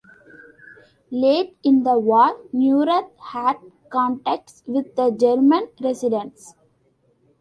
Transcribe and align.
Late 1.11 1.55
in 1.63 1.83
the 1.83 1.99
war, 1.99 2.35
Neurath 2.51 3.15
had 3.19 3.57
contacts 3.91 4.63
with 4.65 4.95
the 4.95 5.11
German 5.11 5.67
resistance. 5.79 6.55